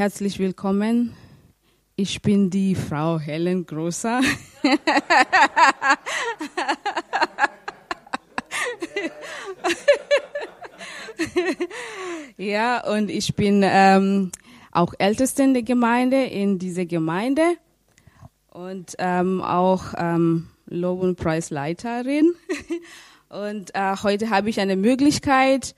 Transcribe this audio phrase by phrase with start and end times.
[0.00, 1.12] Herzlich willkommen.
[1.94, 4.22] Ich bin die Frau Helen Großer.
[12.38, 14.32] ja, und ich bin ähm,
[14.72, 17.42] auch Älteste in der Gemeinde, in dieser Gemeinde
[18.48, 22.32] und ähm, auch ähm, Lob- und Preisleiterin.
[23.28, 25.74] und äh, heute habe ich eine Möglichkeit,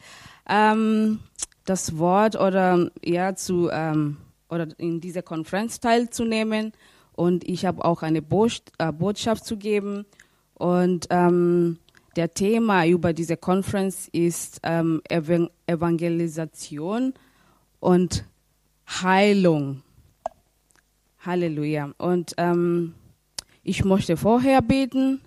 [0.48, 1.18] ähm,
[1.64, 4.16] das Wort oder ja zu ähm,
[4.48, 6.72] oder in dieser Konferenz teilzunehmen
[7.12, 10.06] und ich habe auch eine äh, Botschaft zu geben
[10.54, 11.78] und ähm,
[12.16, 17.14] der Thema über diese Konferenz ist ähm, Evangelisation
[17.80, 18.24] und
[18.86, 19.82] Heilung.
[21.20, 21.92] Halleluja.
[21.98, 22.94] Und ähm,
[23.62, 25.20] ich möchte vorher beten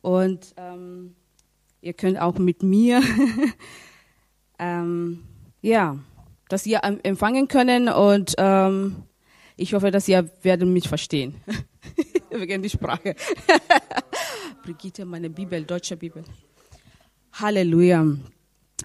[0.00, 1.14] und ähm,
[1.80, 3.02] ihr könnt auch mit mir
[4.58, 5.22] ähm,
[5.62, 5.96] ja,
[6.48, 9.04] dass ihr empfangen können und ähm,
[9.56, 11.34] ich hoffe, dass ihr werdet mich verstehen.
[12.30, 13.14] Wegen die Sprache.
[14.62, 16.24] Brigitte, meine Bibel, deutsche Bibel.
[17.32, 18.06] Halleluja.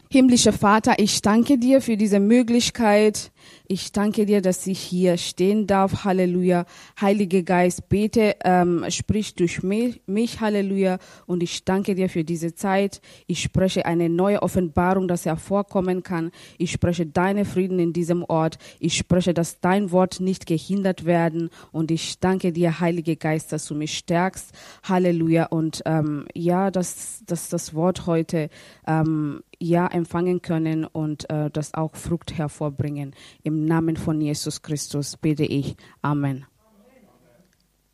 [0.09, 3.31] Himmlischer Vater, ich danke dir für diese Möglichkeit,
[3.69, 6.05] ich danke dir, dass ich hier stehen darf.
[6.05, 6.65] Halleluja.
[7.01, 10.39] Heiliger Geist, bete, ähm, sprich durch mich, mich.
[10.39, 10.99] Halleluja.
[11.25, 13.01] Und ich danke dir für diese Zeit.
[13.27, 16.31] Ich spreche eine neue Offenbarung, dass hervorkommen kann.
[16.57, 18.57] Ich spreche deine Frieden in diesem Ort.
[18.79, 21.49] Ich spreche, dass dein Wort nicht gehindert werden.
[21.73, 24.53] Und ich danke dir, Heiliger Geist, dass du mich stärkst.
[24.83, 25.47] Halleluja.
[25.47, 28.49] Und ähm, ja, dass, dass das Wort heute
[28.87, 33.13] ähm, ja empfangen können und äh, das auch Frucht hervorbringen.
[33.43, 35.75] Im Namen von Jesus Christus bete ich.
[36.01, 36.45] Amen.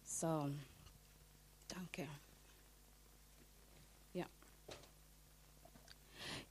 [0.03, 0.45] So,
[1.67, 2.07] danke.
[4.13, 4.25] Ja,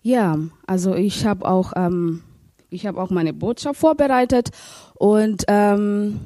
[0.03, 2.23] ja also ich habe auch, ähm,
[2.71, 4.51] ich auch meine Botschaft vorbereitet
[4.95, 6.21] und ähm,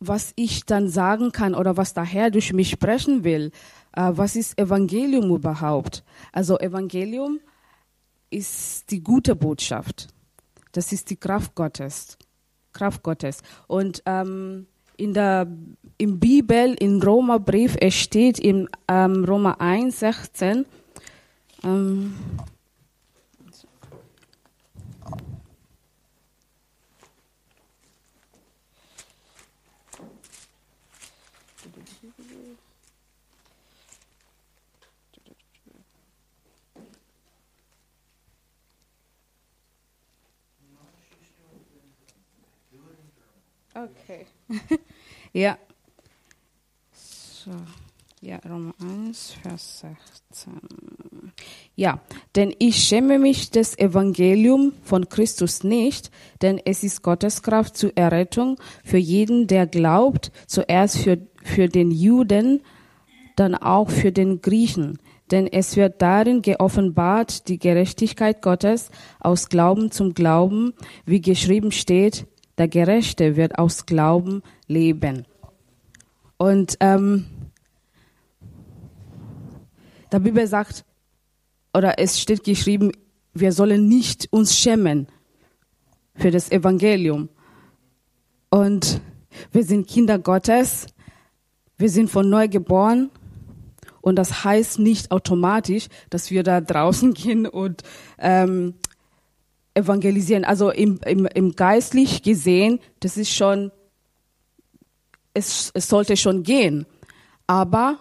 [0.00, 3.50] was ich dann sagen kann oder was der Herr durch mich sprechen will,
[3.98, 6.04] was ist Evangelium überhaupt?
[6.32, 7.40] Also Evangelium
[8.30, 10.08] ist die gute Botschaft.
[10.72, 12.16] Das ist die Kraft Gottes.
[12.72, 13.42] Kraft Gottes.
[13.66, 14.66] Und ähm,
[14.96, 15.48] in der
[15.96, 20.66] im Bibel, im Römerbrief, es steht in ähm, Roma 1, 16,
[21.64, 22.14] ähm,
[43.78, 44.26] Okay.
[45.32, 45.56] ja.
[46.92, 47.52] So.
[48.20, 49.84] Ja, Roma 1, Vers
[50.32, 50.52] 16.
[51.76, 52.00] Ja,
[52.34, 56.10] denn ich schäme mich des Evangelium von Christus nicht,
[56.42, 61.92] denn es ist Gottes Kraft zur Errettung für jeden, der glaubt, zuerst für, für den
[61.92, 62.62] Juden,
[63.36, 64.98] dann auch für den Griechen.
[65.30, 68.90] Denn es wird darin geoffenbart die Gerechtigkeit Gottes
[69.20, 70.72] aus Glauben zum Glauben,
[71.06, 72.26] wie geschrieben steht,
[72.58, 75.26] der Gerechte wird aus Glauben leben.
[76.36, 77.26] Und ähm,
[80.12, 80.84] der Bibel sagt,
[81.74, 82.92] oder es steht geschrieben,
[83.34, 85.08] wir sollen nicht uns schämen
[86.14, 87.28] für das Evangelium.
[88.50, 89.00] Und
[89.52, 90.86] wir sind Kinder Gottes,
[91.76, 93.10] wir sind von neu geboren.
[94.00, 97.82] Und das heißt nicht automatisch, dass wir da draußen gehen und
[98.18, 98.74] ähm,
[99.78, 100.44] evangelisieren.
[100.44, 103.70] Also im, im, im geistlich gesehen, das ist schon,
[105.34, 106.86] es, es sollte schon gehen.
[107.46, 107.98] Aber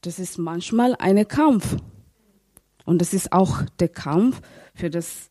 [0.00, 1.76] das ist manchmal ein Kampf.
[2.84, 4.40] Und das ist auch der Kampf
[4.74, 5.30] für das,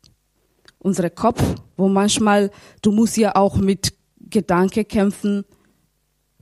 [0.78, 1.42] unsere Kopf,
[1.76, 2.50] wo manchmal,
[2.80, 5.44] du musst ja auch mit Gedanken kämpfen,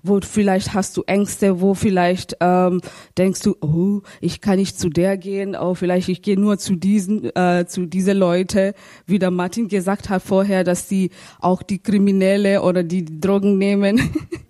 [0.02, 2.80] wo vielleicht hast du Ängste, wo vielleicht ähm,
[3.18, 6.76] denkst du, oh, ich kann nicht zu der gehen, oh, vielleicht ich gehe nur zu
[6.76, 8.74] diesen, äh, zu diese Leute,
[9.06, 14.00] wie der Martin gesagt hat vorher, dass die auch die Kriminelle oder die Drogen nehmen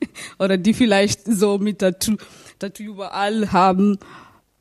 [0.38, 2.16] oder die vielleicht so mit Tattoo,
[2.58, 3.98] Tattoo überall haben.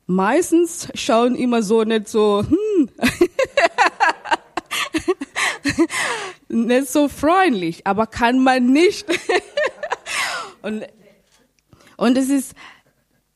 [0.06, 2.88] Meistens schauen immer so nicht so, hm,
[6.66, 9.06] nicht so freundlich, aber kann man nicht
[10.62, 10.84] und,
[11.96, 12.54] und es ist,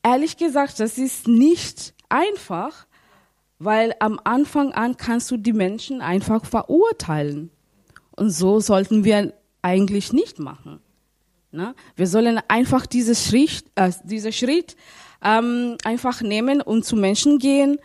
[0.03, 2.87] ehrlich gesagt, das ist nicht einfach,
[3.59, 7.51] weil am Anfang an kannst du die Menschen einfach verurteilen.
[8.11, 10.79] Und so sollten wir eigentlich nicht machen.
[11.51, 11.73] Ne?
[11.95, 14.75] Wir sollen einfach dieses Schritt, äh, diesen Schritt
[15.23, 17.79] ähm, einfach nehmen und zu Menschen gehen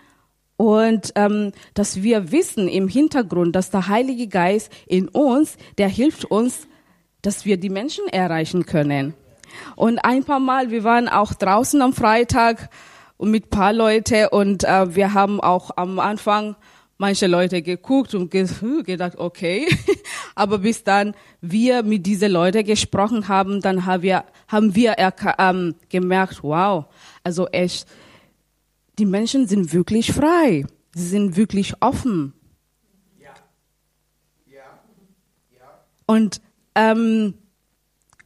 [0.60, 6.26] Und ähm, dass wir wissen im Hintergrund, dass der Heilige Geist in uns, der hilft
[6.26, 6.68] uns,
[7.22, 9.14] dass wir die Menschen erreichen können.
[9.76, 12.70] Und ein paar Mal, wir waren auch draußen am Freitag
[13.18, 16.56] mit paar Leute und äh, wir haben auch am Anfang
[17.00, 18.30] manche Leute geguckt und
[18.84, 19.66] gedacht, okay.
[20.34, 24.96] Aber bis dann wir mit diesen Leuten gesprochen haben, dann haben wir, haben wir
[25.38, 26.84] ähm, gemerkt, wow,
[27.24, 27.86] also echt,
[28.98, 30.66] die Menschen sind wirklich frei.
[30.94, 32.34] Sie sind wirklich offen.
[33.18, 33.34] Ja.
[34.46, 34.60] Ja.
[35.56, 35.84] Ja.
[36.06, 36.42] Und
[36.74, 37.34] ähm,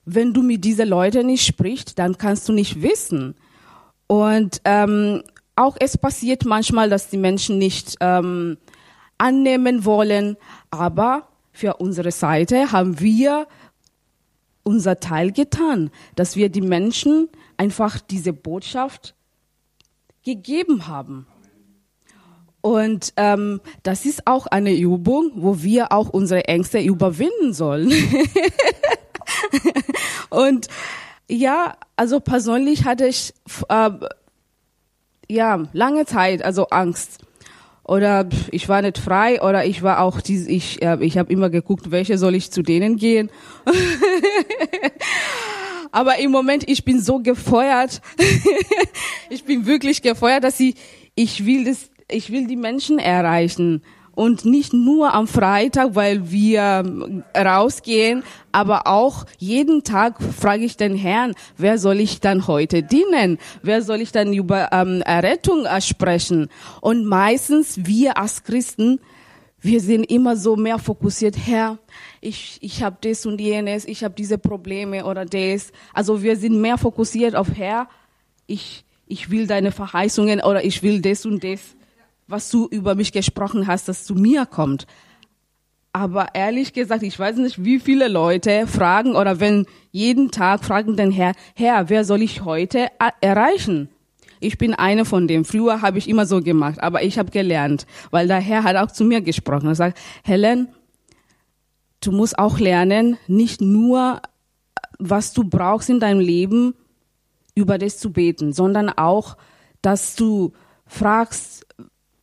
[0.05, 3.35] wenn du mit diesen Leuten nicht sprichst, dann kannst du nicht wissen.
[4.07, 5.23] Und ähm,
[5.57, 8.59] auch es passiert manchmal, dass die Menschen nicht ähm,
[9.19, 10.37] annehmen wollen,
[10.71, 13.47] aber für unsere Seite haben wir
[14.65, 19.15] unser Teil getan, dass wir die Menschen einfach diese Botschaft
[20.25, 21.27] gegeben haben.
[22.61, 27.93] Und ähm, das ist auch eine Übung, wo wir auch unsere Ängste überwinden sollen.
[30.35, 30.69] Und
[31.29, 33.33] ja, also persönlich hatte ich
[33.69, 33.91] äh,
[35.29, 37.21] ja lange Zeit also Angst
[37.85, 41.51] oder ich war nicht frei oder ich war auch die, ich äh, ich habe immer
[41.51, 43.31] geguckt, welche soll ich zu denen gehen.
[45.93, 48.01] Aber im Moment ich bin so gefeuert.
[49.31, 50.75] ich bin wirklich gefeuert, dass ich
[51.15, 53.83] ich will das ich will die Menschen erreichen
[54.15, 58.23] und nicht nur am Freitag, weil wir rausgehen,
[58.53, 63.39] aber auch jeden Tag frage ich den Herrn, wer soll ich dann heute dienen?
[63.63, 66.49] Wer soll ich dann über ähm, Errettung sprechen?
[66.81, 69.01] Und meistens wir als Christen,
[69.61, 71.79] wir sind immer so mehr fokussiert, Herr,
[72.21, 75.73] ich, ich habe das und jenes, ich habe diese Probleme oder das.
[75.93, 77.89] Also wir sind mehr fokussiert auf Herr,
[78.47, 81.75] ich, ich will deine Verheißungen oder ich will das und das
[82.27, 84.87] was du über mich gesprochen hast, das zu mir kommt.
[85.93, 90.97] Aber ehrlich gesagt, ich weiß nicht, wie viele Leute fragen oder wenn jeden Tag fragen
[90.97, 92.89] den Herr, Herr, wer soll ich heute
[93.21, 93.89] erreichen?
[94.41, 95.45] Ich bin eine von dem.
[95.45, 98.91] Früher habe ich immer so gemacht, aber ich habe gelernt, weil der Herr hat auch
[98.91, 99.69] zu mir gesprochen.
[99.69, 100.69] Er sagt, Helen,
[102.01, 104.21] du musst auch lernen, nicht nur,
[104.99, 106.75] was du brauchst in deinem Leben,
[107.55, 109.37] über das zu beten, sondern auch,
[109.81, 110.53] dass du
[110.87, 111.64] fragst,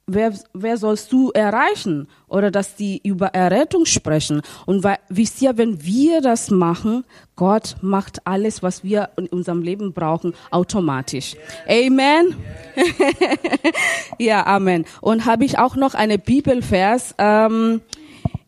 [0.08, 2.08] wer, wer sollst du erreichen?
[2.28, 4.42] Oder dass die über Errettung sprechen.
[4.66, 7.04] Und weil, wisst ihr, wenn wir das machen,
[7.36, 11.36] Gott macht alles, was wir in unserem Leben brauchen, automatisch.
[11.68, 12.36] Amen.
[14.20, 14.86] ja, Amen.
[15.02, 17.82] Und habe ich auch noch eine Bibelvers ähm,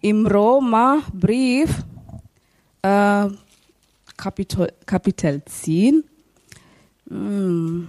[0.01, 1.69] im Roma-Brief,
[2.81, 3.27] äh,
[4.17, 6.03] Kapitel, Kapitel 10,
[7.09, 7.87] hm,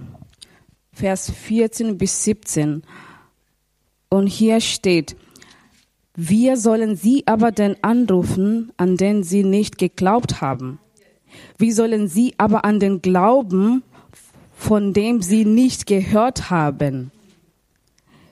[0.91, 2.83] Vers 14 bis 17.
[4.09, 5.15] Und hier steht,
[6.15, 10.79] wir sollen sie aber denn anrufen, an den sie nicht geglaubt haben.
[11.57, 13.83] Wie sollen sie aber an den glauben,
[14.55, 17.11] von dem sie nicht gehört haben?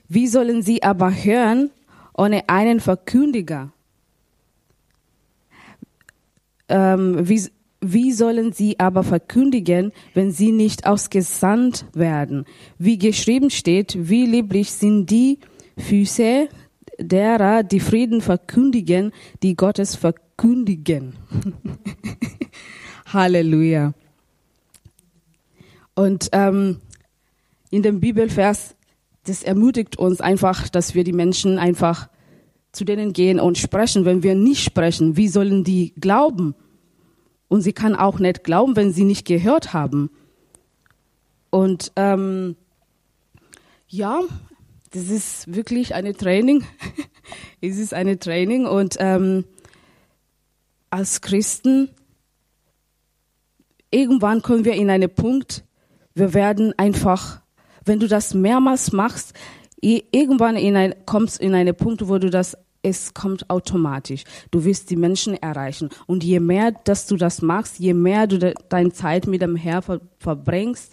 [0.08, 1.70] Wie sollen sie aber hören
[2.16, 3.72] ohne einen Verkündiger?
[6.68, 7.42] Ähm, wie,
[7.80, 12.46] wie sollen sie aber verkündigen, wenn sie nicht ausgesandt werden?
[12.78, 15.38] Wie geschrieben steht, wie lieblich sind die,
[15.76, 16.48] Füße
[16.98, 19.12] derer, die Frieden verkündigen,
[19.42, 21.14] die Gottes verkündigen.
[23.06, 23.94] Halleluja.
[25.94, 26.80] Und ähm,
[27.70, 28.74] in dem Bibelvers,
[29.24, 32.08] das ermutigt uns einfach, dass wir die Menschen einfach
[32.72, 34.04] zu denen gehen und sprechen.
[34.04, 36.54] Wenn wir nicht sprechen, wie sollen die glauben?
[37.48, 40.10] Und sie kann auch nicht glauben, wenn sie nicht gehört haben.
[41.50, 42.56] Und ähm,
[43.86, 44.20] ja,
[44.94, 46.64] das ist wirklich eine Training.
[47.60, 49.44] es ist eine Training und ähm,
[50.90, 51.90] als Christen
[53.90, 55.64] irgendwann kommen wir in einen Punkt,
[56.14, 57.42] wir werden einfach,
[57.84, 59.34] wenn du das mehrmals machst,
[59.80, 64.24] irgendwann in ein, kommst in einen Punkt, wo du das es kommt automatisch.
[64.50, 65.88] Du wirst die Menschen erreichen.
[66.06, 69.56] Und je mehr, dass du das machst, je mehr du de, deine Zeit mit dem
[69.56, 70.92] Herr ver, verbringst,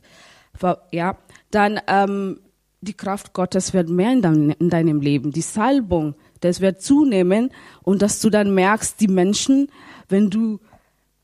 [0.55, 1.17] ver, ja,
[1.49, 2.39] dann ähm,
[2.81, 5.31] die Kraft Gottes wird mehr in, dein, in deinem Leben.
[5.31, 7.51] Die Salbung, das wird zunehmen
[7.83, 9.67] und dass du dann merkst, die Menschen,
[10.09, 10.59] wenn du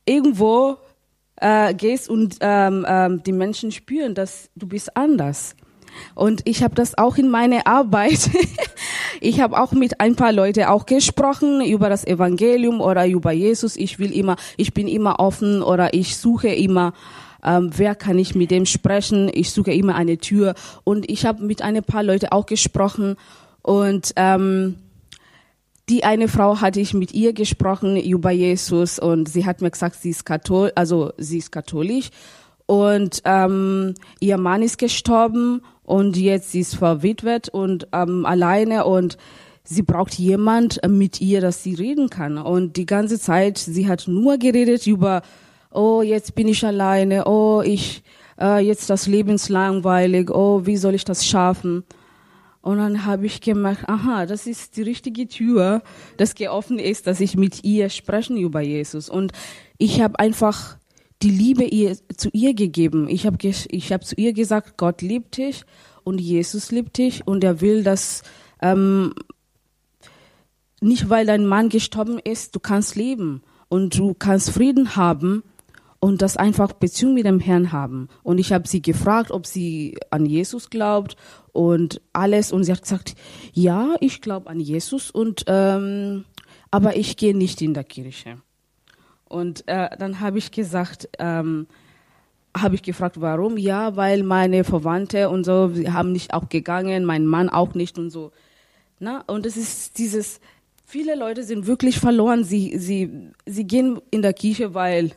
[0.05, 0.77] irgendwo
[1.37, 5.55] äh, gehst und ähm, ähm, die Menschen spüren, dass du bist anders.
[6.13, 8.29] Und ich habe das auch in meiner Arbeit.
[9.19, 13.75] ich habe auch mit ein paar Leute auch gesprochen über das Evangelium oder über Jesus.
[13.75, 16.93] Ich will immer, ich bin immer offen oder ich suche immer
[17.43, 19.29] ähm, wer kann ich mit dem sprechen?
[19.33, 20.55] Ich suche immer eine Tür.
[20.83, 23.15] Und ich habe mit ein paar Leuten auch gesprochen
[23.61, 24.75] und ähm,
[25.89, 29.95] die eine Frau hatte ich mit ihr gesprochen über Jesus und sie hat mir gesagt,
[29.95, 32.09] sie ist katholisch, also sie ist katholisch
[32.65, 39.17] und ähm, ihr Mann ist gestorben und jetzt sie ist verwitwet und ähm, alleine und
[39.63, 42.37] sie braucht jemand äh, mit ihr, dass sie reden kann.
[42.37, 45.21] Und die ganze Zeit, sie hat nur geredet über,
[45.77, 48.03] oh, jetzt bin ich alleine, oh, ich,
[48.39, 51.83] äh, jetzt das Leben ist langweilig, oh, wie soll ich das schaffen?
[52.61, 55.83] Und dann habe ich gemerkt, aha, das ist die richtige Tür,
[56.17, 59.07] das geöffnet ist, dass ich mit ihr sprechen über Jesus.
[59.07, 59.31] Und
[59.77, 60.77] ich habe einfach
[61.21, 63.07] die Liebe ihr, zu ihr gegeben.
[63.07, 65.63] Ich habe ich hab zu ihr gesagt, Gott liebt dich
[66.03, 68.23] und Jesus liebt dich und er will, dass
[68.61, 69.13] ähm,
[70.81, 75.43] nicht weil dein Mann gestorben ist, du kannst leben und du kannst Frieden haben
[75.99, 78.07] und das einfach Beziehung mit dem Herrn haben.
[78.23, 81.15] Und ich habe sie gefragt, ob sie an Jesus glaubt
[81.53, 82.51] und alles.
[82.51, 83.15] Und sie hat gesagt,
[83.53, 86.25] ja, ich glaube an Jesus und ähm,
[86.69, 88.37] aber ich gehe nicht in der Kirche.
[89.25, 91.67] Und äh, dann habe ich gesagt, ähm,
[92.55, 93.57] habe ich gefragt, warum?
[93.57, 98.09] Ja, weil meine Verwandte und so, haben nicht auch gegangen, mein Mann auch nicht und
[98.09, 98.31] so.
[98.99, 100.39] Na, und es ist dieses,
[100.85, 102.43] viele Leute sind wirklich verloren.
[102.43, 105.11] Sie, sie, sie gehen in der Kirche, weil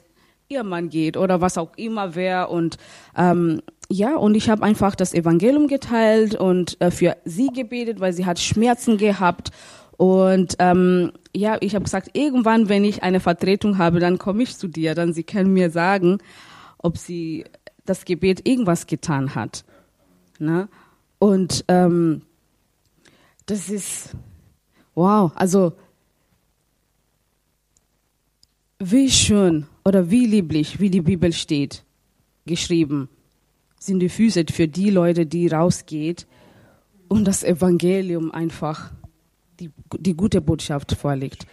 [0.52, 2.76] ihr Mann geht oder was auch immer wer und
[3.16, 8.12] ähm, ja und ich habe einfach das Evangelium geteilt und äh, für sie gebetet, weil
[8.12, 9.52] sie hat Schmerzen gehabt
[9.96, 14.58] und ähm, ja ich habe gesagt irgendwann wenn ich eine Vertretung habe dann komme ich
[14.58, 16.18] zu dir dann sie können mir sagen
[16.78, 17.44] ob sie
[17.86, 19.64] das Gebet irgendwas getan hat
[20.40, 20.68] ne?
[21.20, 22.22] und ähm,
[23.46, 24.16] das ist
[24.96, 25.74] wow also
[28.80, 31.84] wie schön oder wie lieblich, wie die Bibel steht,
[32.46, 33.08] geschrieben,
[33.78, 36.26] sind die Füße für die Leute, die rausgeht
[37.08, 38.90] und das Evangelium einfach
[39.60, 41.46] die, die gute Botschaft vorlegt.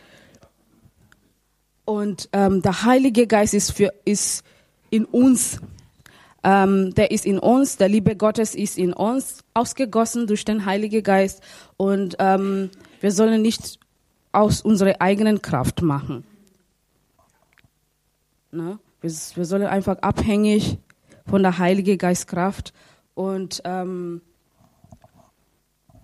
[1.83, 4.43] Und ähm, der Heilige Geist ist, für, ist
[4.89, 5.59] in uns.
[6.43, 11.03] Ähm, der ist in uns, der Liebe Gottes ist in uns ausgegossen durch den Heiligen
[11.03, 11.41] Geist.
[11.75, 12.69] Und ähm,
[13.01, 13.79] wir sollen nicht
[14.31, 16.23] aus unserer eigenen Kraft machen.
[18.51, 18.79] Ne?
[19.01, 20.77] Wir, wir sollen einfach abhängig
[21.27, 22.73] von der Heiligen Geistkraft
[23.13, 24.21] und ähm,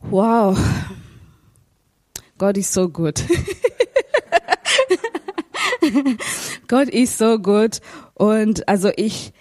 [0.02, 0.58] wow,
[2.38, 3.24] Gott ist so gut.
[6.68, 7.80] Gott ist so gut
[8.14, 9.32] und also ich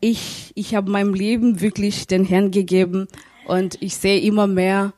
[0.00, 3.08] ich ich habe meinem Leben wirklich den Herrn gegeben
[3.46, 4.92] und ich sehe immer mehr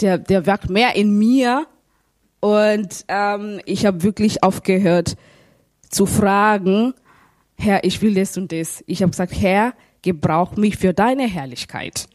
[0.00, 1.66] der der wirkt mehr in mir
[2.40, 5.16] und ähm, ich habe wirklich aufgehört
[5.92, 6.94] zu fragen,
[7.56, 8.82] Herr, ich will das und das.
[8.86, 12.08] Ich habe gesagt, Herr, gebrauch mich für deine Herrlichkeit.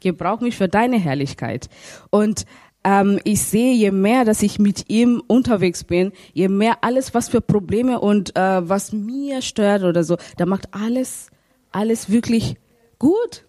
[0.00, 1.68] Gebrauch mich für deine Herrlichkeit.
[2.10, 2.44] Und
[2.82, 7.28] ähm, ich sehe, je mehr, dass ich mit ihm unterwegs bin, je mehr alles, was
[7.28, 11.28] für Probleme und äh, was mir stört oder so, da macht alles,
[11.70, 12.56] alles wirklich
[12.98, 13.44] gut.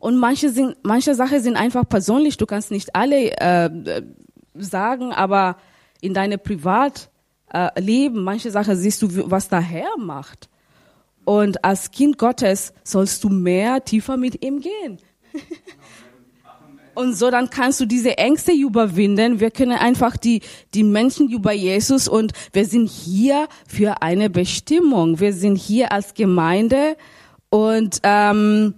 [0.00, 2.36] Und manche sind, manche Sachen sind einfach persönlich.
[2.36, 4.02] Du kannst nicht alle äh,
[4.54, 5.56] sagen, aber
[6.00, 7.10] in deine Privat
[7.52, 10.48] äh, Leben, manche Sachen siehst du, was der Herr macht.
[11.24, 14.98] Und als Kind Gottes sollst du mehr tiefer mit ihm gehen.
[16.98, 19.38] Und so dann kannst du diese Ängste überwinden.
[19.38, 20.40] Wir können einfach die,
[20.74, 25.20] die Menschen über Jesus und wir sind hier für eine Bestimmung.
[25.20, 26.96] Wir sind hier als Gemeinde
[27.50, 28.74] und ähm,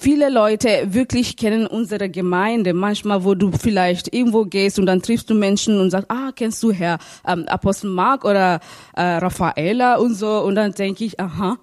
[0.00, 2.72] viele Leute wirklich kennen unsere Gemeinde.
[2.72, 6.62] Manchmal, wo du vielleicht irgendwo gehst und dann triffst du Menschen und sagst, ah, kennst
[6.62, 8.60] du Herr ähm, Apostel Mark oder
[8.96, 10.40] äh, Raffaella und so.
[10.40, 11.58] Und dann denke ich, aha.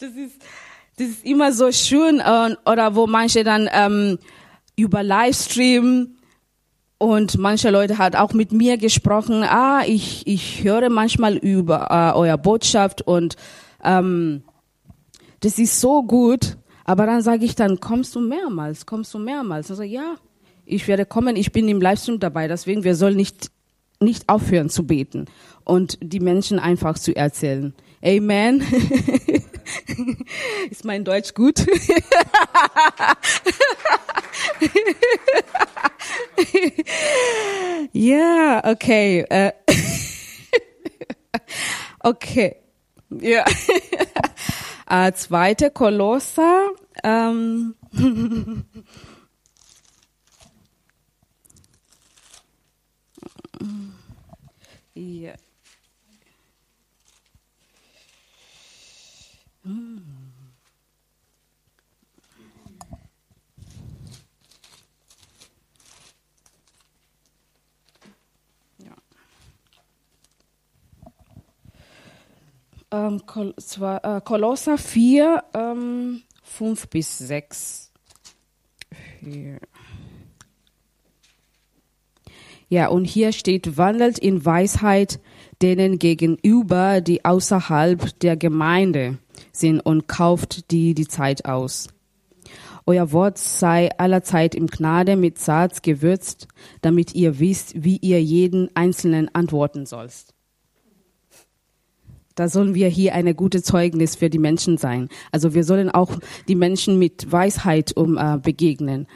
[0.00, 0.42] das ist
[0.96, 2.20] das ist immer so schön.
[2.20, 4.18] Äh, oder wo manche dann ähm,
[4.76, 6.16] über Livestream
[6.98, 9.42] und manche Leute hat auch mit mir gesprochen.
[9.44, 13.36] Ah, ich ich höre manchmal über äh, euer Botschaft und
[13.82, 14.42] ähm,
[15.44, 16.56] das ist so gut.
[16.84, 19.70] Aber dann sage ich dann, kommst du mehrmals, kommst du mehrmals?
[19.70, 20.16] Also ja,
[20.66, 23.50] ich werde kommen, ich bin im Livestream dabei, deswegen wir sollen nicht,
[24.00, 25.24] nicht aufhören zu beten
[25.64, 27.72] und die Menschen einfach zu erzählen.
[28.02, 28.60] Amen.
[30.70, 31.60] ist mein Deutsch gut?
[37.92, 39.24] ja, okay.
[39.30, 39.52] Äh,
[42.00, 42.56] okay.
[43.08, 43.44] Ja.
[44.88, 46.70] Äh, zweite Kolosser.
[47.02, 47.74] Ähm,
[54.94, 55.32] ja.
[72.94, 77.92] Ähm, Kol zwar, äh, Kolosser 4, ähm, 5 bis 6.
[79.20, 79.58] Hier.
[82.68, 85.20] Ja, und hier steht, wandelt in Weisheit
[85.60, 89.18] denen gegenüber, die außerhalb der Gemeinde
[89.52, 91.88] sind und kauft die die Zeit aus.
[92.86, 96.48] Euer Wort sei allerzeit im Gnade mit Salz gewürzt,
[96.82, 100.34] damit ihr wisst, wie ihr jeden Einzelnen antworten sollt.
[102.34, 105.08] Da sollen wir hier eine gute Zeugnis für die Menschen sein.
[105.30, 109.06] Also wir sollen auch die Menschen mit Weisheit um, äh, begegnen.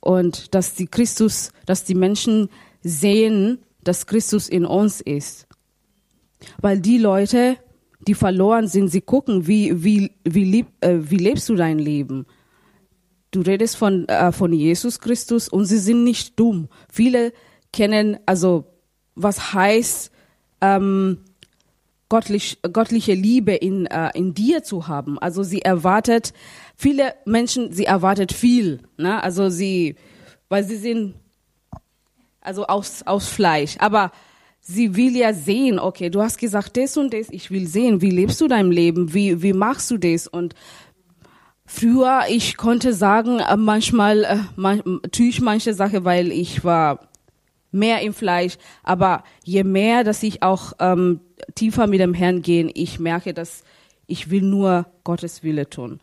[0.00, 2.48] Und dass die Christus, dass die Menschen
[2.82, 5.46] sehen, dass Christus in uns ist.
[6.60, 7.56] Weil die Leute,
[8.06, 12.26] die verloren sind, sie gucken, wie, wie, wie, lieb, äh, wie lebst du dein Leben?
[13.32, 16.68] Du redest von, äh, von Jesus Christus und sie sind nicht dumm.
[16.90, 17.32] Viele
[17.72, 18.66] kennen, also
[19.14, 20.12] was heißt,
[20.60, 21.18] ähm,
[22.12, 25.18] göttlich, göttliche Liebe in, äh, in dir zu haben.
[25.18, 26.34] Also sie erwartet,
[26.76, 28.80] viele Menschen, sie erwartet viel.
[28.98, 29.22] Ne?
[29.22, 29.96] Also sie,
[30.50, 31.14] weil sie sind,
[32.42, 33.76] also aus, aus Fleisch.
[33.78, 34.12] Aber
[34.60, 38.10] sie will ja sehen, okay, du hast gesagt das und das, ich will sehen, wie
[38.10, 40.26] lebst du dein Leben, wie, wie machst du das?
[40.26, 40.54] Und
[41.64, 47.08] früher, ich konnte sagen, äh, manchmal äh, man, tue ich manche Sachen, weil ich war
[47.72, 48.58] mehr im Fleisch.
[48.84, 51.20] Aber je mehr, dass ich auch ähm,
[51.54, 53.64] tiefer mit dem Herrn gehe, ich merke, dass
[54.06, 56.00] ich will nur Gottes Wille tun.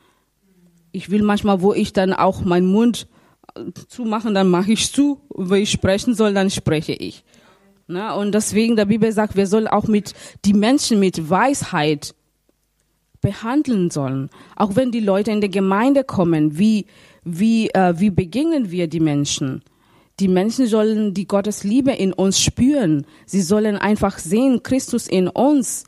[0.91, 3.07] Ich will manchmal, wo ich dann auch meinen Mund
[3.55, 5.21] äh, zumachen, dann mache ich zu.
[5.33, 7.23] Wenn ich sprechen soll, dann spreche ich.
[7.87, 10.13] Na, und deswegen der Bibel sagt, wir sollen auch mit
[10.45, 12.13] die Menschen mit Weisheit
[13.21, 14.29] behandeln sollen.
[14.55, 16.85] Auch wenn die Leute in der Gemeinde kommen, wie
[17.23, 19.63] wie äh, wie begegnen wir die Menschen?
[20.19, 23.05] Die Menschen sollen die Gottes Liebe in uns spüren.
[23.25, 25.85] Sie sollen einfach sehen, Christus in uns.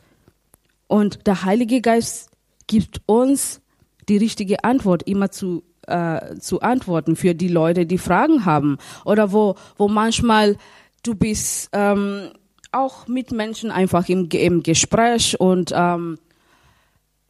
[0.88, 2.30] Und der Heilige Geist
[2.67, 3.62] gibt uns
[4.08, 8.78] die richtige Antwort immer zu, äh, zu antworten für die Leute, die Fragen haben.
[9.04, 10.58] Oder wo, wo manchmal
[11.04, 12.30] du bist ähm,
[12.72, 16.17] auch mit Menschen einfach im, im Gespräch und ähm,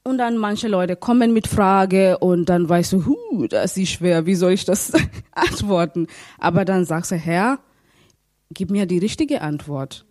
[0.04, 4.26] und dann manche Leute kommen mit Frage und dann weißt du, hu, das ist schwer,
[4.26, 4.92] wie soll ich das
[5.32, 6.08] antworten?
[6.40, 7.60] Aber dann sagst du, Herr,
[8.52, 10.06] gib mir die richtige Antwort.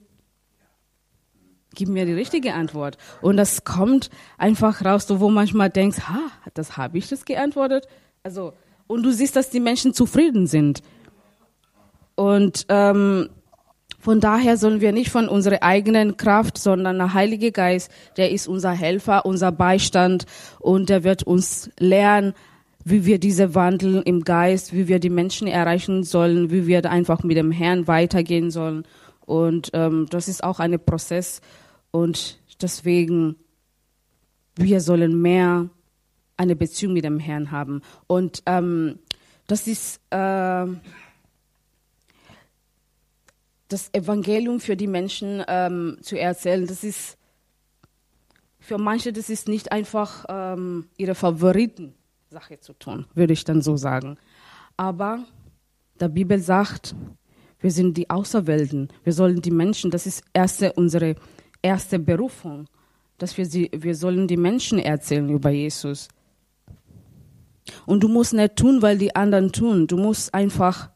[1.75, 2.99] Gib mir die richtige Antwort.
[3.21, 6.21] Und das kommt einfach raus, wo manchmal denkst, ha,
[6.55, 7.87] das habe ich das geantwortet.
[8.23, 8.55] Also,
[8.87, 10.83] und du siehst, dass die Menschen zufrieden sind.
[12.17, 13.31] Und ähm,
[14.01, 18.49] von daher sollen wir nicht von unserer eigenen Kraft, sondern der Heilige Geist, der ist
[18.49, 20.25] unser Helfer, unser Beistand
[20.59, 22.35] und der wird uns lernen,
[22.83, 27.23] wie wir diese Wandel im Geist, wie wir die Menschen erreichen sollen, wie wir einfach
[27.23, 28.85] mit dem Herrn weitergehen sollen.
[29.27, 31.43] Und ähm, das ist auch ein Prozess
[31.91, 33.37] und deswegen
[34.57, 35.69] wir sollen mehr
[36.37, 37.83] eine Beziehung mit dem Herrn haben.
[38.07, 38.99] Und ähm,
[39.47, 40.67] das ist äh,
[43.71, 46.67] das Evangelium für die Menschen ähm, zu erzählen.
[46.67, 47.17] Das ist
[48.59, 53.77] für manche, das ist nicht einfach ähm, ihre Favoriten-Sache zu tun, würde ich dann so
[53.77, 54.19] sagen.
[54.77, 55.25] Aber
[55.99, 56.95] der Bibel sagt,
[57.61, 58.89] wir sind die Außerwelten.
[59.05, 61.15] Wir sollen die Menschen, das ist erste, unsere
[61.63, 62.67] erste Berufung,
[63.19, 66.09] dass wir sie, wir sollen die Menschen erzählen über Jesus.
[67.87, 69.87] Und du musst nicht tun, weil die anderen tun.
[69.87, 70.91] Du musst einfach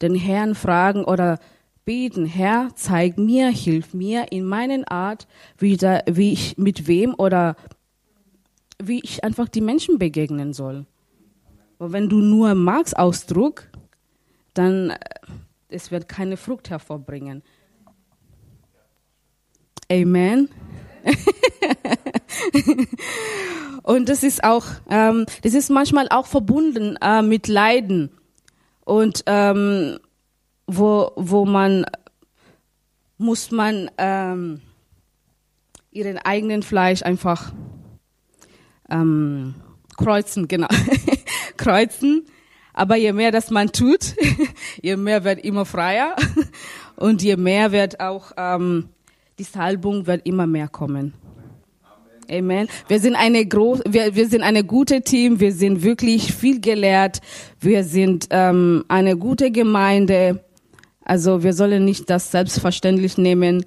[0.00, 1.38] den Herrn fragen oder
[1.84, 5.26] beten, Herr, zeig mir, hilf mir in meinen Art,
[5.58, 7.56] wie, da, wie ich mit wem oder
[8.82, 10.86] wie ich einfach die Menschen begegnen soll.
[11.78, 13.68] Und wenn du nur magst Ausdruck,
[14.54, 14.98] dann äh,
[15.68, 17.42] es wird keine Frucht hervorbringen.
[19.90, 20.48] Amen.
[23.82, 28.10] und das ist auch, ähm, das ist manchmal auch verbunden äh, mit Leiden
[28.84, 29.98] und ähm,
[30.76, 31.84] wo, wo man
[33.18, 34.62] muss man ähm,
[35.90, 37.52] ihren eigenen Fleisch einfach
[38.88, 39.54] ähm,
[39.96, 40.68] kreuzen, genau,
[41.56, 42.26] kreuzen.
[42.72, 44.14] Aber je mehr das man tut,
[44.82, 46.16] je mehr wird immer freier
[46.96, 48.88] und je mehr wird auch ähm,
[49.38, 51.14] die Salbung wird immer mehr kommen.
[52.30, 52.68] Amen.
[52.86, 55.40] Wir sind eine groß, wir, wir sind eine gute Team.
[55.40, 57.20] Wir sind wirklich viel gelehrt.
[57.58, 60.44] Wir sind ähm, eine gute Gemeinde.
[61.10, 63.66] Also wir sollen nicht das selbstverständlich nehmen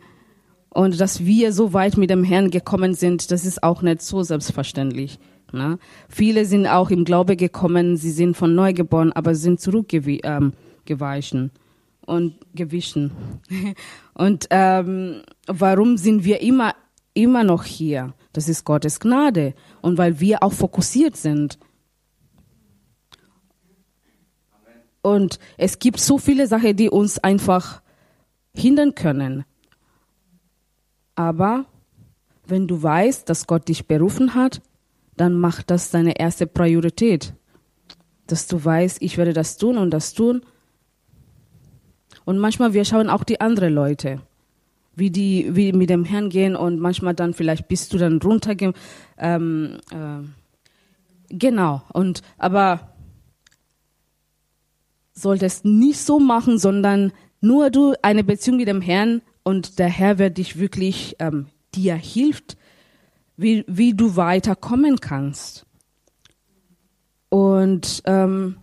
[0.70, 4.24] und dass wir so weit mit dem Herrn gekommen sind, das ist auch nicht so
[4.24, 5.20] selbstverständlich.
[5.52, 5.78] Ne?
[6.08, 11.52] Viele sind auch im Glaube gekommen, sie sind von neu geboren, aber sind zurückgeweichen ähm,
[12.06, 13.12] und gewichen.
[14.14, 16.74] und ähm, warum sind wir immer
[17.14, 18.14] immer noch hier.
[18.32, 21.60] Das ist Gottes Gnade und weil wir auch fokussiert sind.
[25.04, 27.82] Und es gibt so viele Sachen, die uns einfach
[28.56, 29.44] hindern können.
[31.14, 31.66] Aber
[32.48, 34.62] wenn du weißt, dass Gott dich berufen hat,
[35.16, 37.34] dann mach das deine erste Priorität.
[38.28, 40.42] Dass du weißt, ich werde das tun und das tun.
[42.26, 44.22] Und manchmal wir schauen auch die anderen Leute,
[44.96, 48.74] wie die wie mit dem Herrn gehen und manchmal dann vielleicht bist du dann runtergehen.
[49.18, 50.24] Ähm, äh,
[51.30, 51.82] genau.
[51.92, 52.93] Und aber
[55.14, 60.18] solltest nicht so machen, sondern nur du eine Beziehung mit dem Herrn und der Herr
[60.18, 62.58] wird dich wirklich ähm, dir hilft,
[63.38, 65.66] wie, wie du weiterkommen kannst.
[67.30, 68.58] Und ähm,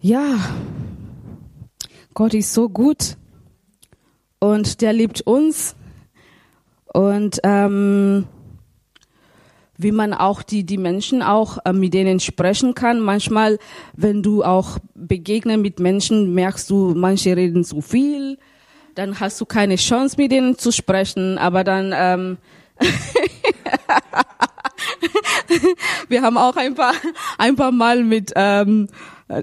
[0.00, 0.38] ja,
[2.12, 3.16] Gott ist so gut
[4.38, 5.76] und der liebt uns
[6.92, 8.26] und ähm,
[9.76, 13.00] wie man auch die, die Menschen auch äh, mit denen sprechen kann.
[13.00, 13.58] Manchmal,
[13.94, 18.38] wenn du auch begegnen mit Menschen, merkst du, manche reden zu viel,
[18.94, 22.38] dann hast du keine Chance mit denen zu sprechen, aber dann ähm,
[26.08, 26.94] wir haben auch ein paar
[27.38, 28.88] ein paar Mal mit ähm,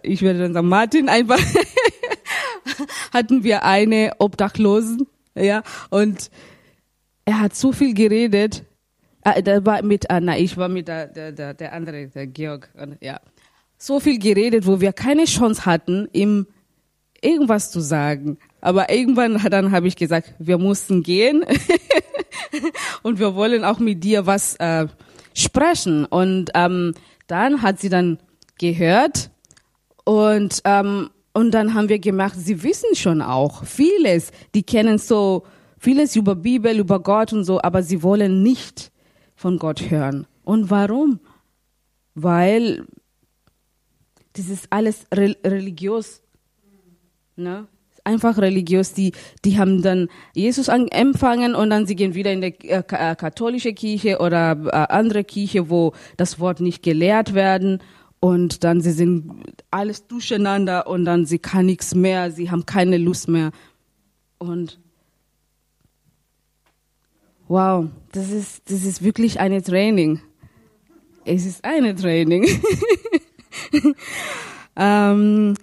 [0.03, 1.39] ich werde dann sagen Martin einfach
[3.13, 6.29] hatten wir eine Obdachlosen ja und
[7.25, 8.63] er hat so viel geredet
[9.23, 12.69] äh, der war mit Anna ich war mit der der der, der andere der Georg
[13.01, 13.19] ja
[13.77, 16.47] so viel geredet wo wir keine Chance hatten ihm
[17.21, 21.43] irgendwas zu sagen aber irgendwann dann habe ich gesagt, wir mussten gehen
[23.03, 24.87] und wir wollen auch mit dir was äh,
[25.33, 26.05] sprechen.
[26.05, 26.93] Und ähm,
[27.27, 28.19] dann hat sie dann
[28.59, 29.31] gehört
[30.05, 34.31] und ähm, und dann haben wir gemerkt, sie wissen schon auch vieles.
[34.53, 35.43] Die kennen so
[35.79, 38.91] vieles über Bibel, über Gott und so, aber sie wollen nicht
[39.41, 40.27] von Gott hören.
[40.43, 41.19] Und warum?
[42.13, 42.85] Weil
[44.33, 46.21] das ist alles religiös.
[47.35, 47.67] Ne?
[48.03, 49.11] einfach religiös, die,
[49.45, 53.15] die haben dann Jesus an, empfangen und dann sie gehen wieder in die äh, äh,
[53.15, 57.77] katholische Kirche oder äh, andere Kirche, wo das Wort nicht gelehrt werden
[58.19, 59.31] und dann sie sind
[59.69, 63.51] alles durcheinander und dann sie kann nichts mehr, sie haben keine Lust mehr
[64.39, 64.79] und
[67.51, 70.21] wow, das ist, das ist wirklich eine Training.
[71.25, 72.47] Es ist eine Training.
[74.77, 75.55] ähm,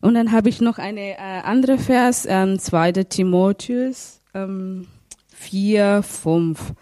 [0.00, 3.04] und dann habe ich noch eine äh, andere Vers, ähm, 2.
[3.04, 4.88] Timotheus ähm,
[5.34, 6.72] 4, 5.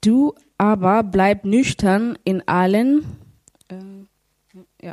[0.00, 3.04] Du aber bleib nüchtern in allen,
[3.68, 4.92] äh, ja.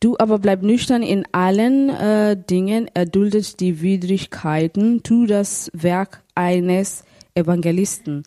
[0.00, 7.04] Du aber bleib nüchtern in allen äh, Dingen, erduldet die Widrigkeiten, tu das Werk eines
[7.34, 8.22] Evangelisten,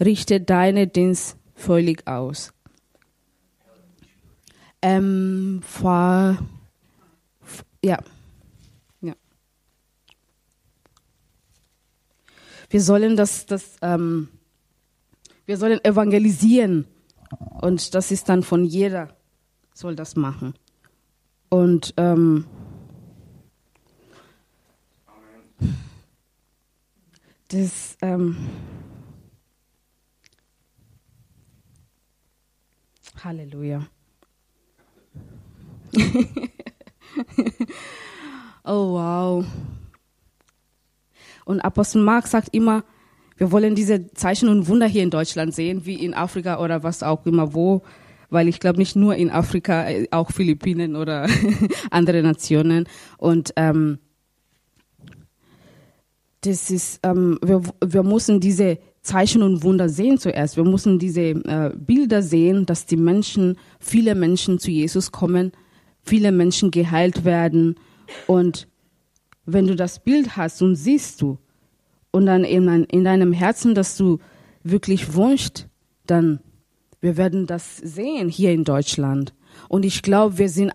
[0.00, 2.52] richte deine Dienst völlig aus.
[4.80, 6.38] Ähm, vor,
[7.84, 7.98] ja.
[9.00, 9.14] ja.
[12.70, 14.28] Wir sollen das, das ähm,
[15.48, 16.86] wir sollen evangelisieren.
[17.62, 19.16] Und das ist dann von jeder,
[19.72, 20.52] soll das machen.
[21.48, 22.44] Und ähm,
[27.48, 28.36] das, ähm,
[33.24, 33.86] Halleluja.
[38.64, 39.46] oh wow.
[41.46, 42.84] Und Apostel Mark sagt immer,
[43.38, 47.02] wir wollen diese Zeichen und Wunder hier in Deutschland sehen, wie in Afrika oder was
[47.02, 47.82] auch immer wo,
[48.30, 51.28] weil ich glaube nicht nur in Afrika, äh, auch Philippinen oder
[51.90, 52.86] andere Nationen.
[53.16, 53.98] Und ähm,
[56.42, 60.56] das ist, ähm, wir, wir müssen diese Zeichen und Wunder sehen zuerst.
[60.56, 65.52] Wir müssen diese äh, Bilder sehen, dass die Menschen, viele Menschen zu Jesus kommen,
[66.02, 67.76] viele Menschen geheilt werden.
[68.26, 68.68] Und
[69.46, 71.38] wenn du das Bild hast und siehst du,
[72.10, 74.18] und dann in, in deinem Herzen, dass du
[74.62, 75.68] wirklich wünschst,
[76.06, 76.40] dann
[77.00, 79.32] wir werden das sehen hier in Deutschland.
[79.68, 80.72] Und ich glaube, wir sind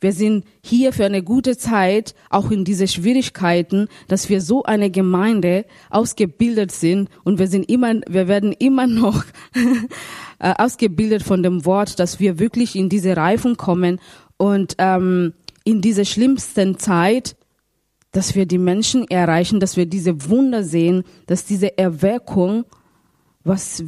[0.00, 4.90] wir sind hier für eine gute Zeit, auch in diese Schwierigkeiten, dass wir so eine
[4.90, 9.24] Gemeinde ausgebildet sind und wir sind immer, wir werden immer noch
[10.38, 14.00] äh, ausgebildet von dem Wort, dass wir wirklich in diese Reifung kommen
[14.38, 17.36] und ähm, in dieser schlimmsten Zeit
[18.16, 22.64] dass wir die Menschen erreichen, dass wir diese Wunder sehen, dass diese Erweckung,
[23.44, 23.84] was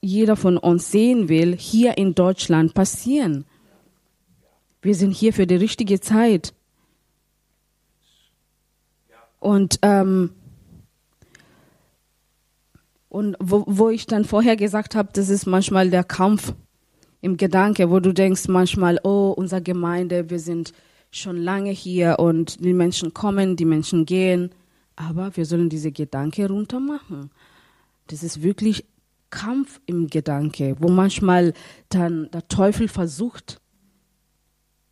[0.00, 3.44] jeder von uns sehen will, hier in Deutschland passieren.
[4.82, 6.54] Wir sind hier für die richtige Zeit.
[9.40, 10.30] Und, ähm,
[13.08, 16.54] und wo, wo ich dann vorher gesagt habe, das ist manchmal der Kampf
[17.20, 20.72] im Gedanke, wo du denkst manchmal, oh, unsere Gemeinde, wir sind
[21.16, 24.50] schon lange hier und die Menschen kommen, die Menschen gehen.
[24.96, 27.30] Aber wir sollen diese Gedanke runter machen.
[28.06, 28.84] Das ist wirklich
[29.30, 31.52] Kampf im Gedanke, wo manchmal
[31.88, 33.60] dann der Teufel versucht,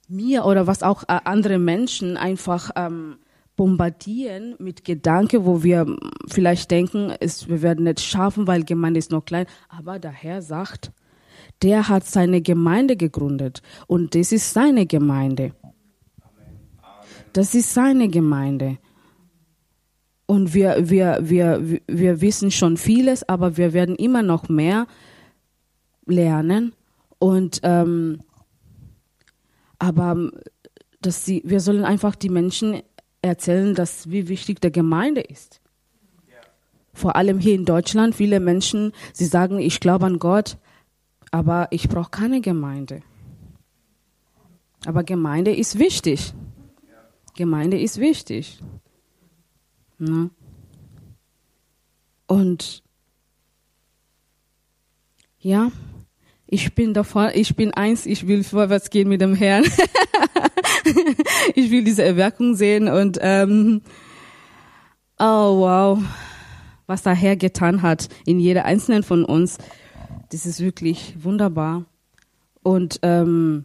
[0.08, 3.16] mir oder was auch äh, andere Menschen einfach ähm,
[3.56, 5.87] bombardieren mit Gedanken, wo wir
[6.28, 9.46] vielleicht denken, ist, wir werden nicht schaffen, weil Gemeinde ist noch klein.
[9.68, 10.92] Aber der Herr sagt,
[11.62, 15.52] der hat seine Gemeinde gegründet und das ist seine Gemeinde.
[17.35, 18.79] Das ist seine Gemeinde.
[20.27, 24.87] Und wir, wir, wir, wir wissen schon vieles, aber wir werden immer noch mehr
[26.07, 26.75] lernen.
[27.18, 28.20] Und ähm,
[29.79, 30.31] aber
[31.01, 32.83] dass sie, wir sollen einfach die Menschen
[33.20, 35.61] erzählen, dass wie wichtig der Gemeinde ist.
[36.92, 40.57] Vor allem hier in Deutschland, viele Menschen, sie sagen, ich glaube an Gott,
[41.33, 43.03] aber ich brauche keine Gemeinde.
[44.87, 46.33] Aber Gemeinde ist wichtig.
[47.35, 48.61] Gemeinde ist wichtig.
[49.99, 50.31] Ne?
[52.27, 52.83] Und
[55.38, 55.70] ja,
[56.47, 59.64] ich bin davon, ich bin eins, ich will vorwärts gehen mit dem Herrn.
[61.55, 63.83] ich will diese Erweckung sehen und ähm,
[65.18, 65.99] oh wow,
[66.87, 69.59] was der Herr getan hat in jeder einzelnen von uns,
[70.31, 71.85] das ist wirklich wunderbar.
[72.62, 73.64] Und ähm,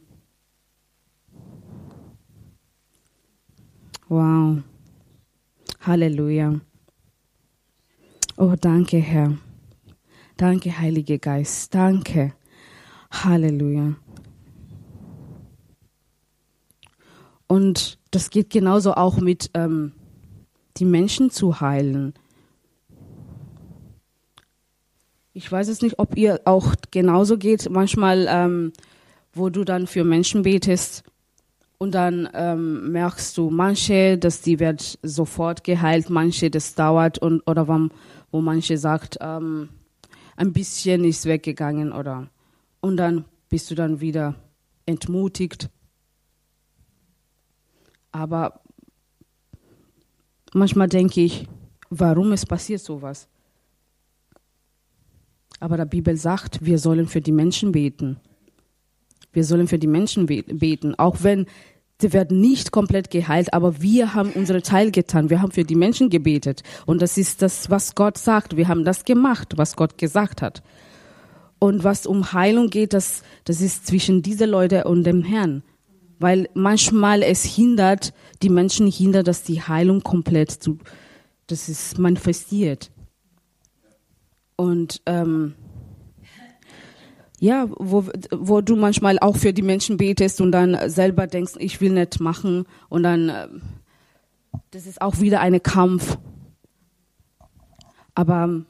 [4.09, 4.61] wow.
[5.81, 6.59] Halleluja.
[8.37, 9.37] Oh, danke, Herr.
[10.37, 11.73] Danke, Heiliger Geist.
[11.73, 12.33] Danke.
[13.11, 13.95] Halleluja.
[17.47, 19.93] Und das geht genauso auch mit ähm,
[20.77, 22.13] die Menschen zu heilen.
[25.33, 27.69] Ich weiß es nicht, ob ihr auch genauso geht.
[27.69, 28.73] Manchmal, ähm,
[29.33, 31.03] wo du dann für Menschen betest
[31.79, 37.41] und dann ähm, merkst du, manche, dass die wird sofort geheilt, manche, das dauert und
[37.47, 37.89] oder wo,
[38.31, 39.69] wo manche sagt, ähm,
[40.35, 42.29] ein bisschen ist weggegangen oder
[42.81, 44.35] und dann bist du dann wieder
[44.85, 45.69] entmutigt.
[48.11, 48.61] Aber
[50.53, 51.47] manchmal denke ich,
[51.89, 53.27] warum es passiert sowas?
[55.61, 58.17] Aber die Bibel sagt, wir sollen für die Menschen beten.
[59.31, 61.45] Wir sollen für die Menschen beten, auch wenn
[62.01, 65.29] sie werden nicht komplett geheilt, aber wir haben unsere Teil getan.
[65.29, 66.63] Wir haben für die Menschen gebetet.
[66.85, 68.55] Und das ist das, was Gott sagt.
[68.55, 70.63] Wir haben das gemacht, was Gott gesagt hat.
[71.59, 75.61] Und was um Heilung geht, das, das ist zwischen diese Leute und dem Herrn.
[76.17, 80.79] Weil manchmal es hindert, die Menschen hindert, dass die Heilung komplett zu,
[81.47, 82.91] das ist manifestiert.
[84.55, 85.55] Und ähm,
[87.39, 91.79] ja, wo, wo du manchmal auch für die Menschen betest und dann selber denkst, ich
[91.81, 93.47] will nicht machen und dann, äh,
[94.71, 96.17] das ist auch wieder ein Kampf.
[98.13, 98.65] Aber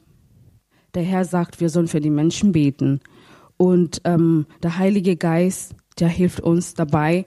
[0.94, 3.00] der Herr sagt, wir sollen für die Menschen beten.
[3.56, 7.26] Und ähm, der Heilige Geist, der hilft uns dabei.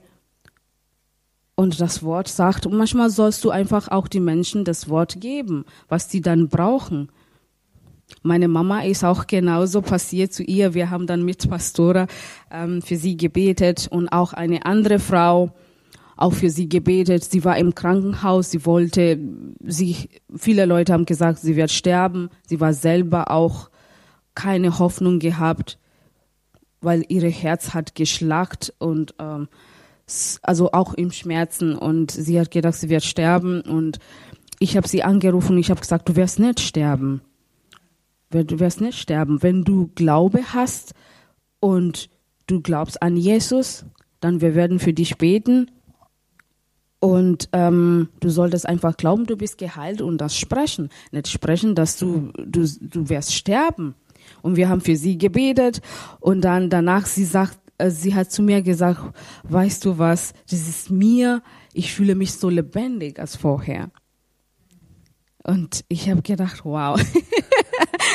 [1.54, 5.64] Und das Wort sagt, und manchmal sollst du einfach auch die Menschen das Wort geben,
[5.88, 7.10] was sie dann brauchen.
[8.22, 10.74] Meine Mama ist auch genauso passiert zu ihr.
[10.74, 12.06] Wir haben dann mit Pastora
[12.50, 15.52] ähm, für sie gebetet und auch eine andere Frau
[16.16, 17.24] auch für sie gebetet.
[17.24, 19.18] Sie war im Krankenhaus, sie wollte,
[19.64, 22.30] sie, viele Leute haben gesagt, sie wird sterben.
[22.46, 23.68] Sie war selber auch
[24.34, 25.78] keine Hoffnung gehabt,
[26.80, 29.48] weil ihr Herz hat geschlagt und ähm,
[30.42, 33.98] also auch im Schmerzen und sie hat gedacht, sie wird sterben und
[34.58, 37.22] ich habe sie angerufen und ich habe gesagt, du wirst nicht sterben
[38.42, 39.42] du wirst nicht sterben.
[39.42, 40.94] Wenn du Glaube hast
[41.60, 42.10] und
[42.46, 43.84] du glaubst an Jesus,
[44.20, 45.70] dann wir werden für dich beten
[47.04, 50.88] und ähm, du solltest einfach glauben, du bist geheilt und das sprechen.
[51.12, 53.94] Nicht sprechen, dass du, du, du wirst sterben.
[54.40, 55.82] Und wir haben für sie gebetet
[56.18, 59.00] und dann danach, sie sagt, äh, sie hat zu mir gesagt,
[59.42, 61.42] weißt du was, das ist mir,
[61.74, 63.90] ich fühle mich so lebendig als vorher.
[65.44, 66.98] Und ich habe gedacht, wow.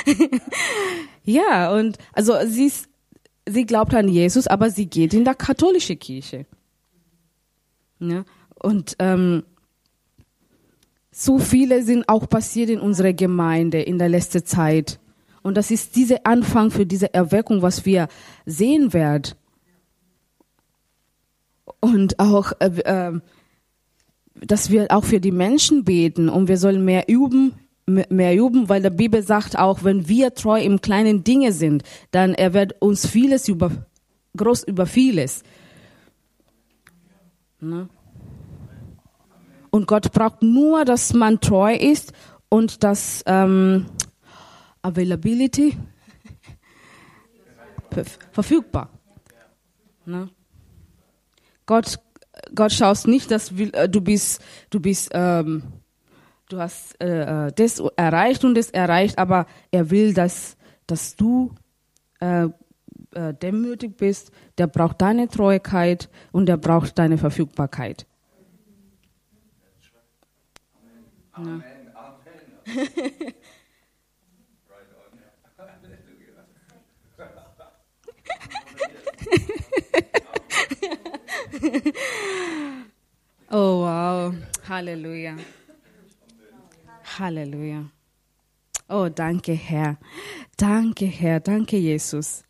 [1.24, 2.90] ja, und also sie, ist,
[3.48, 6.48] sie glaubt an Jesus, aber sie geht in der katholische Kirche.
[8.00, 9.44] Ja, und ähm,
[11.12, 15.00] so viele sind auch passiert in unserer Gemeinde in der letzten Zeit.
[15.44, 18.08] Und das ist dieser Anfang für diese Erweckung, was wir
[18.46, 19.36] sehen werden.
[21.80, 23.20] Und auch, äh, äh,
[24.42, 27.54] dass wir auch für die Menschen beten und wir sollen mehr üben,
[27.86, 32.34] mehr üben, weil der Bibel sagt auch, wenn wir treu im kleinen Dinge sind, dann
[32.34, 33.72] er wird uns vieles über,
[34.38, 35.44] groß über vieles.
[37.60, 37.90] Ne?
[39.72, 42.14] Und Gott braucht nur, dass man treu ist
[42.50, 43.86] und das ähm,
[44.82, 45.78] Availability
[48.32, 48.90] verfügbar.
[50.06, 50.30] Ne?
[51.66, 52.00] Gott,
[52.56, 55.64] Gott schaust nicht, dass äh, du bist, du bist, ähm,
[56.50, 60.58] du hast äh, äh, das erreicht und das erreicht, aber er will, dass,
[60.88, 61.54] dass du
[62.20, 62.48] äh,
[63.12, 64.32] äh, demütig bist.
[64.58, 68.06] Der braucht deine Treuigkeit und der braucht deine Verfügbarkeit.
[71.32, 71.64] Amen.
[71.64, 71.64] Amen.
[71.96, 73.32] oh
[84.80, 85.36] Halleluja.
[87.18, 87.92] Halleluja.
[88.88, 89.98] Oh, danke Herr.
[90.56, 92.44] Danke Herr, danke Jesus.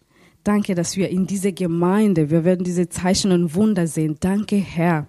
[0.44, 4.18] Danke, dass wir in dieser Gemeinde, wir werden diese Zeichen und Wunder sehen.
[4.20, 5.08] Danke Herr,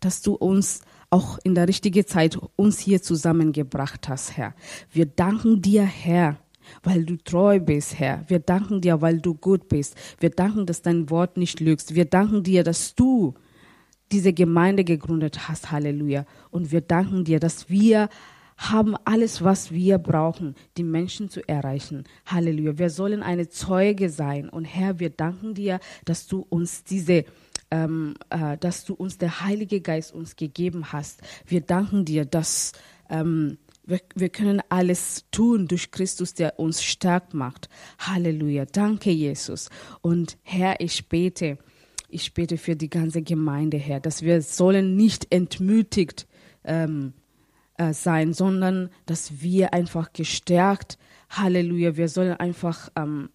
[0.00, 4.54] dass du uns auch in der richtigen Zeit uns hier zusammengebracht hast, Herr.
[4.92, 6.36] Wir danken dir, Herr,
[6.82, 8.22] weil du treu bist, Herr.
[8.28, 9.96] Wir danken dir, weil du gut bist.
[10.18, 11.94] Wir danken, dass dein Wort nicht lügst.
[11.94, 13.32] Wir danken dir, dass du
[14.12, 15.70] diese Gemeinde gegründet hast.
[15.70, 16.24] Halleluja.
[16.50, 18.08] Und wir danken dir, dass wir
[18.56, 22.04] haben alles, was wir brauchen, die Menschen zu erreichen.
[22.26, 22.78] Halleluja.
[22.78, 24.50] Wir sollen eine Zeuge sein.
[24.50, 27.24] Und Herr, wir danken dir, dass du uns diese
[27.70, 31.22] ähm, äh, dass du uns der Heilige Geist uns gegeben hast.
[31.46, 32.72] Wir danken dir, dass
[33.08, 37.68] ähm, wir, wir können alles tun durch Christus, der uns stark macht.
[37.98, 38.66] Halleluja.
[38.66, 39.70] Danke, Jesus.
[40.00, 41.58] Und Herr, ich bete,
[42.10, 46.26] ich bete für die ganze Gemeinde, Herr, dass wir sollen nicht entmütigt
[46.64, 47.12] ähm,
[47.76, 50.98] äh, sein, sondern dass wir einfach gestärkt,
[51.30, 53.30] Halleluja, wir sollen einfach ähm,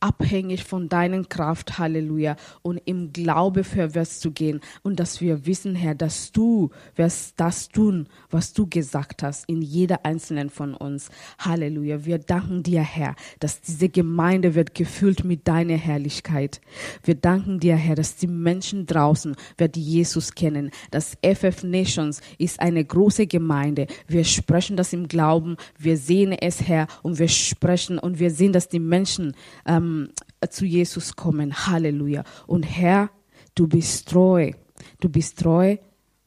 [0.00, 5.74] abhängig von deinen Kraft, Halleluja, und im Glaube vorwärts zu gehen und dass wir wissen,
[5.74, 11.10] Herr, dass du wirst das tun, was du gesagt hast in jeder einzelnen von uns.
[11.38, 12.04] Halleluja.
[12.04, 16.60] Wir danken dir, Herr, dass diese Gemeinde wird gefüllt mit deiner Herrlichkeit.
[17.04, 20.70] Wir danken dir, Herr, dass die Menschen draußen wird Jesus kennen.
[20.90, 23.86] Das FF Nations ist eine große Gemeinde.
[24.06, 25.56] Wir sprechen das im Glauben.
[25.78, 29.34] Wir sehen es, Herr, und wir sprechen und wir sehen, dass die Menschen
[29.66, 31.66] ähm, ähm, zu Jesus kommen.
[31.66, 32.24] Halleluja.
[32.46, 33.10] Und Herr,
[33.54, 34.52] du bist treu.
[35.00, 35.76] Du bist treu.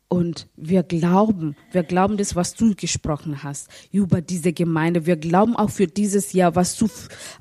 [0.08, 5.08] Und wir glauben, wir glauben das, was du gesprochen hast über diese Gemeinde.
[5.08, 6.88] Wir glauben auch für dieses Jahr, was du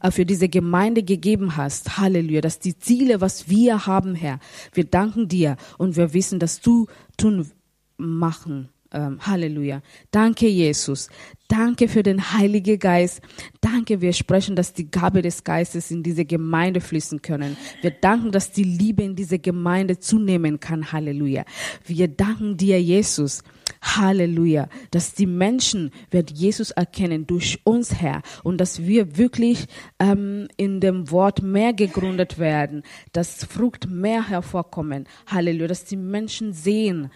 [0.00, 1.98] äh, für diese Gemeinde gegeben hast.
[1.98, 2.40] Halleluja.
[2.40, 4.38] Dass die Ziele, was wir haben, Herr.
[4.72, 6.86] Wir danken dir und wir wissen, dass du
[7.18, 7.50] tun
[7.98, 9.82] machen Halleluja.
[10.10, 11.08] Danke, Jesus.
[11.48, 13.20] Danke für den Heiligen Geist.
[13.60, 17.56] Danke, wir sprechen, dass die Gabe des Geistes in diese Gemeinde fließen können.
[17.82, 20.92] Wir danken, dass die Liebe in diese Gemeinde zunehmen kann.
[20.92, 21.44] Halleluja.
[21.84, 23.42] Wir danken dir, Jesus.
[23.82, 29.66] Halleluja, dass die Menschen wird Jesus erkennen durch uns, Herr, und dass wir wirklich
[29.98, 35.06] ähm, in dem Wort mehr gegründet werden, dass Frucht mehr hervorkommen.
[35.26, 37.10] Halleluja, dass die Menschen sehen,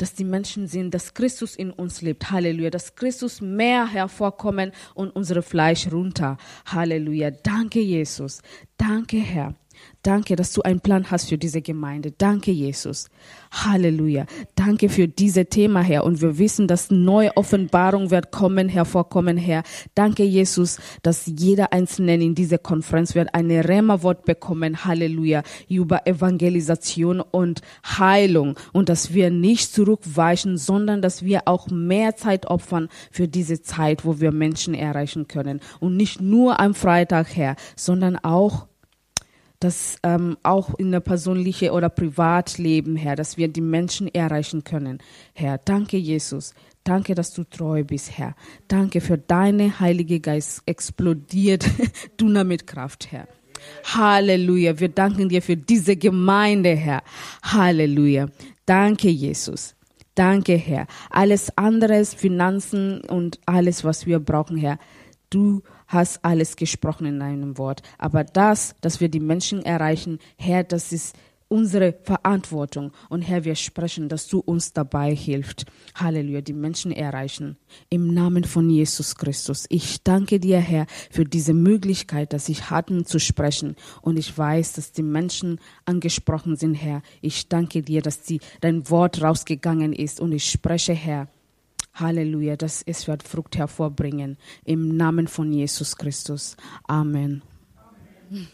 [0.00, 2.30] dass die Menschen sehen, dass Christus in uns lebt.
[2.30, 2.70] Halleluja.
[2.70, 6.38] Dass Christus mehr hervorkommen und unsere Fleisch runter.
[6.66, 7.30] Halleluja.
[7.30, 8.40] Danke, Jesus.
[8.78, 9.54] Danke, Herr.
[10.02, 12.12] Danke, dass du einen Plan hast für diese Gemeinde.
[12.12, 13.10] Danke, Jesus.
[13.50, 14.24] Halleluja.
[14.54, 16.04] Danke für dieses Thema, Herr.
[16.04, 19.62] Und wir wissen, dass neue Offenbarung wird kommen, hervorkommen, Herr.
[19.94, 24.86] Danke, Jesus, dass jeder Einzelne in dieser Konferenz wird eine Rema-Wort bekommen.
[24.86, 25.42] Halleluja.
[25.68, 28.56] Über Evangelisation und Heilung.
[28.72, 34.06] Und dass wir nicht zurückweichen, sondern dass wir auch mehr Zeit opfern für diese Zeit,
[34.06, 35.60] wo wir Menschen erreichen können.
[35.78, 38.69] Und nicht nur am Freitag, Herr, sondern auch
[39.60, 44.98] dass ähm, auch in der persönliche oder Privatleben, Herr, dass wir die Menschen erreichen können.
[45.34, 46.54] Herr, danke Jesus.
[46.82, 48.34] Danke, dass du treu bist, Herr.
[48.66, 51.66] Danke für deine Heilige Geist explodiert
[52.44, 53.28] mit Kraft, Herr.
[53.84, 54.80] Halleluja.
[54.80, 57.02] Wir danken dir für diese Gemeinde, Herr.
[57.42, 58.28] Halleluja.
[58.64, 59.74] Danke, Jesus.
[60.14, 60.86] Danke, Herr.
[61.10, 64.78] Alles andere, Finanzen und alles, was wir brauchen, Herr.
[65.28, 65.62] Du
[66.22, 67.82] alles gesprochen in deinem Wort.
[67.98, 71.16] Aber das, dass wir die Menschen erreichen, Herr, das ist
[71.50, 72.92] unsere Verantwortung.
[73.08, 75.66] Und Herr, wir sprechen, dass du uns dabei hilfst.
[75.96, 77.56] Halleluja, die Menschen erreichen.
[77.88, 79.66] Im Namen von Jesus Christus.
[79.68, 83.74] Ich danke dir, Herr, für diese Möglichkeit, dass ich hatten zu sprechen.
[84.00, 87.02] Und ich weiß, dass die Menschen angesprochen sind, Herr.
[87.20, 90.20] Ich danke dir, dass die, dein Wort rausgegangen ist.
[90.20, 91.28] Und ich spreche, Herr,
[91.94, 94.38] Halleluja, dass es wird Frucht hervorbringen.
[94.64, 96.56] Im Namen von Jesus Christus.
[96.86, 97.42] Amen.
[98.30, 98.48] Amen.